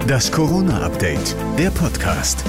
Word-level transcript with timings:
Das 0.00 0.32
Corona-Update, 0.32 1.36
der 1.58 1.70
Podcast. 1.70 2.44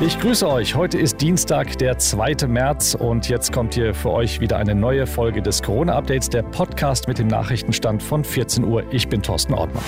Ich 0.00 0.18
grüße 0.20 0.48
euch. 0.48 0.74
Heute 0.74 0.98
ist 0.98 1.20
Dienstag, 1.20 1.78
der 1.78 1.98
2. 1.98 2.46
März 2.46 2.94
und 2.94 3.28
jetzt 3.28 3.52
kommt 3.52 3.74
hier 3.74 3.94
für 3.94 4.10
euch 4.10 4.38
wieder 4.38 4.56
eine 4.56 4.74
neue 4.74 5.06
Folge 5.06 5.42
des 5.42 5.62
Corona-Updates, 5.62 6.28
der 6.28 6.42
Podcast 6.42 7.08
mit 7.08 7.18
dem 7.18 7.28
Nachrichtenstand 7.28 8.02
von 8.02 8.24
14 8.24 8.64
Uhr. 8.64 8.84
Ich 8.92 9.08
bin 9.08 9.22
Thorsten 9.22 9.54
Ortmann. 9.54 9.84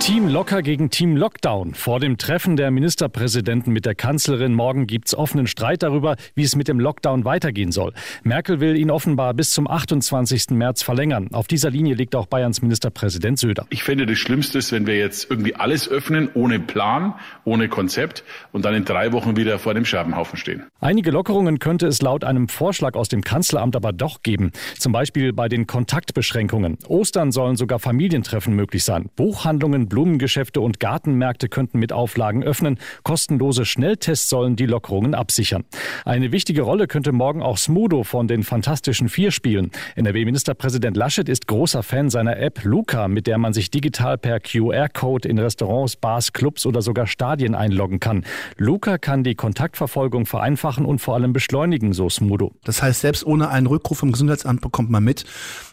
Team 0.00 0.28
Locker 0.28 0.62
gegen 0.62 0.88
Team 0.88 1.14
Lockdown. 1.14 1.74
Vor 1.74 2.00
dem 2.00 2.16
Treffen 2.16 2.56
der 2.56 2.70
Ministerpräsidenten 2.70 3.70
mit 3.70 3.84
der 3.84 3.94
Kanzlerin 3.94 4.54
morgen 4.54 4.86
gibt 4.86 5.08
es 5.08 5.14
offenen 5.14 5.46
Streit 5.46 5.82
darüber, 5.82 6.16
wie 6.34 6.42
es 6.42 6.56
mit 6.56 6.68
dem 6.68 6.80
Lockdown 6.80 7.26
weitergehen 7.26 7.70
soll. 7.70 7.92
Merkel 8.22 8.60
will 8.60 8.76
ihn 8.76 8.90
offenbar 8.90 9.34
bis 9.34 9.50
zum 9.50 9.68
28. 9.68 10.52
März 10.52 10.82
verlängern. 10.82 11.28
Auf 11.32 11.48
dieser 11.48 11.68
Linie 11.68 11.94
liegt 11.94 12.16
auch 12.16 12.24
Bayerns 12.24 12.62
Ministerpräsident 12.62 13.38
Söder. 13.38 13.66
Ich 13.68 13.84
finde, 13.84 14.06
das 14.06 14.16
Schlimmste 14.16 14.56
ist, 14.56 14.72
wenn 14.72 14.86
wir 14.86 14.96
jetzt 14.96 15.30
irgendwie 15.30 15.54
alles 15.54 15.86
öffnen, 15.86 16.30
ohne 16.32 16.60
Plan, 16.60 17.12
ohne 17.44 17.68
Konzept 17.68 18.24
und 18.52 18.64
dann 18.64 18.74
in 18.74 18.86
drei 18.86 19.12
Wochen 19.12 19.36
wieder 19.36 19.58
vor 19.58 19.74
dem 19.74 19.84
Scherbenhaufen 19.84 20.38
stehen. 20.38 20.64
Einige 20.80 21.10
Lockerungen 21.10 21.58
könnte 21.58 21.86
es 21.86 22.00
laut 22.00 22.24
einem 22.24 22.48
Vorschlag 22.48 22.94
aus 22.94 23.08
dem 23.08 23.20
Kanzleramt 23.20 23.76
aber 23.76 23.92
doch 23.92 24.22
geben. 24.22 24.50
Zum 24.78 24.92
Beispiel 24.92 25.34
bei 25.34 25.50
den 25.50 25.66
Kontaktbeschränkungen. 25.66 26.78
Ostern 26.88 27.32
sollen 27.32 27.56
sogar 27.56 27.78
Familientreffen 27.78 28.56
möglich 28.56 28.82
sein. 28.82 29.10
Buchhandlungen, 29.14 29.89
Blumengeschäfte 29.90 30.62
und 30.62 30.80
Gartenmärkte 30.80 31.50
könnten 31.50 31.78
mit 31.78 31.92
Auflagen 31.92 32.42
öffnen. 32.42 32.78
Kostenlose 33.02 33.66
Schnelltests 33.66 34.30
sollen 34.30 34.56
die 34.56 34.64
Lockerungen 34.64 35.14
absichern. 35.14 35.64
Eine 36.06 36.32
wichtige 36.32 36.62
Rolle 36.62 36.86
könnte 36.86 37.12
morgen 37.12 37.42
auch 37.42 37.58
Smudo 37.58 38.04
von 38.04 38.26
den 38.26 38.42
Fantastischen 38.42 39.10
Vier 39.10 39.30
spielen. 39.32 39.70
NRW-Ministerpräsident 39.96 40.96
Laschet 40.96 41.28
ist 41.28 41.46
großer 41.46 41.82
Fan 41.82 42.08
seiner 42.08 42.38
App 42.38 42.64
Luca, 42.64 43.08
mit 43.08 43.26
der 43.26 43.36
man 43.36 43.52
sich 43.52 43.70
digital 43.70 44.16
per 44.16 44.40
QR-Code 44.40 45.28
in 45.28 45.38
Restaurants, 45.38 45.96
Bars, 45.96 46.32
Clubs 46.32 46.64
oder 46.64 46.80
sogar 46.80 47.06
Stadien 47.06 47.54
einloggen 47.54 48.00
kann. 48.00 48.24
Luca 48.56 48.96
kann 48.96 49.24
die 49.24 49.34
Kontaktverfolgung 49.34 50.24
vereinfachen 50.24 50.86
und 50.86 51.00
vor 51.00 51.14
allem 51.14 51.32
beschleunigen, 51.34 51.92
so 51.92 52.08
Smudo. 52.08 52.52
Das 52.64 52.82
heißt, 52.82 53.00
selbst 53.00 53.26
ohne 53.26 53.50
einen 53.50 53.66
Rückruf 53.66 53.98
vom 53.98 54.12
Gesundheitsamt 54.12 54.60
bekommt 54.60 54.90
man 54.90 55.04
mit, 55.04 55.24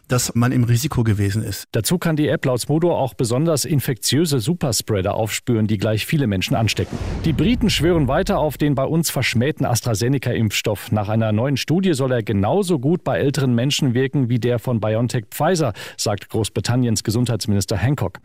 dass 0.08 0.36
man 0.36 0.52
im 0.52 0.63
Risiko 0.63 1.03
gewesen 1.03 1.44
ist. 1.44 1.66
Dazu 1.72 1.97
kann 1.97 2.16
die 2.16 2.28
App 2.28 2.45
laut 2.45 2.61
Smudo 2.61 2.95
auch 2.95 3.13
besonders 3.13 3.66
infektiöse 4.08 4.39
Superspreader 4.39 5.16
aufspüren, 5.16 5.67
die 5.67 5.77
gleich 5.77 6.05
viele 6.05 6.27
Menschen 6.27 6.55
anstecken. 6.55 6.97
Die 7.25 7.33
Briten 7.33 7.69
schwören 7.69 8.08
weiter 8.08 8.39
auf 8.39 8.58
den 8.58 8.73
bei 8.73 8.86
uns 8.86 9.09
verschmähten 9.09 9.66
AstraZeneca-Impfstoff. 9.66 10.91
Nach 10.94 11.09
einer 11.09 11.33
neuen 11.33 11.58
Studie 11.58 11.94
soll 11.94 12.13
er 12.13 12.23
genauso 12.23 12.80
gut 12.80 13.03
bei 13.03 13.19
älteren 13.19 13.53
Menschen 13.53 13.94
wirken 13.94 14.30
wie 14.30 14.39
der 14.39 14.59
von 14.59 14.80
BioNTech 14.80 15.25
Pfizer, 15.31 15.73
sagt 15.97 16.30
Großbritanniens 16.30 17.03
Gesundheitsminister 17.03 17.75
Hancock. 17.75 18.19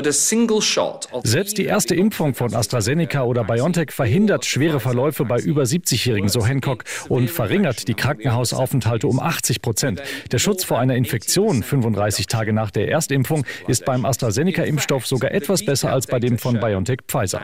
Selbst 1.24 1.58
die 1.58 1.64
erste 1.64 1.96
Impfung 1.96 2.34
von 2.34 2.54
AstraZeneca 2.54 3.24
oder 3.24 3.42
BioNTech 3.42 3.90
verhindert 3.90 4.44
schwere 4.44 4.78
Verläufe 4.78 5.24
bei 5.24 5.40
über 5.40 5.64
70-Jährigen, 5.64 6.28
so 6.28 6.46
Hancock, 6.46 6.84
und 7.08 7.28
verringert 7.28 7.88
die 7.88 7.94
Krankenhausaufenthalte 7.94 9.08
um 9.08 9.18
80 9.18 9.62
Prozent. 9.62 10.02
Der 10.30 10.38
Schutz 10.38 10.62
vor 10.62 10.78
einer 10.78 10.94
Infektion 10.94 11.64
35 11.64 12.28
Tage 12.28 12.52
nach 12.52 12.70
der 12.70 12.88
Erstimpfung 12.88 13.44
ist 13.66 13.84
beim 13.84 14.04
AstraZeneca-Impfstoff 14.04 15.06
sogar 15.06 15.32
etwas 15.32 15.64
besser 15.64 15.71
als 15.84 16.06
bei 16.06 16.20
dem 16.20 16.38
von 16.38 16.60
BioNTech 16.60 17.00
Pfizer. 17.08 17.40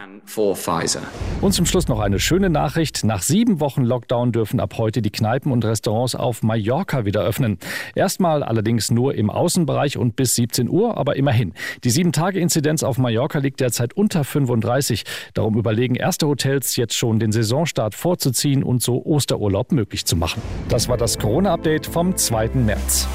Und 1.40 1.52
zum 1.52 1.66
Schluss 1.66 1.88
noch 1.88 2.00
eine 2.00 2.20
schöne 2.20 2.50
Nachricht. 2.50 3.04
Nach 3.04 3.22
sieben 3.22 3.60
Wochen 3.60 3.82
Lockdown 3.82 4.32
dürfen 4.32 4.60
ab 4.60 4.74
heute 4.76 5.02
die 5.02 5.10
Kneipen 5.10 5.50
und 5.52 5.64
Restaurants 5.64 6.14
auf 6.14 6.42
Mallorca 6.42 7.04
wieder 7.04 7.22
öffnen. 7.22 7.58
Erstmal 7.94 8.42
allerdings 8.42 8.90
nur 8.90 9.14
im 9.14 9.30
Außenbereich 9.30 9.96
und 9.96 10.16
bis 10.16 10.34
17 10.34 10.68
Uhr, 10.68 10.96
aber 10.98 11.16
immerhin. 11.16 11.54
Die 11.84 11.90
7-Tage-Inzidenz 11.90 12.82
auf 12.82 12.98
Mallorca 12.98 13.38
liegt 13.38 13.60
derzeit 13.60 13.94
unter 13.94 14.24
35. 14.24 15.04
Darum 15.34 15.56
überlegen 15.56 15.94
erste 15.94 16.26
Hotels 16.26 16.76
jetzt 16.76 16.94
schon 16.94 17.18
den 17.18 17.32
Saisonstart 17.32 17.94
vorzuziehen 17.94 18.62
und 18.62 18.82
so 18.82 19.04
Osterurlaub 19.04 19.72
möglich 19.72 20.04
zu 20.04 20.16
machen. 20.16 20.42
Das 20.68 20.88
war 20.88 20.96
das 20.96 21.18
Corona-Update 21.18 21.86
vom 21.86 22.16
2. 22.16 22.48
März. 22.54 23.08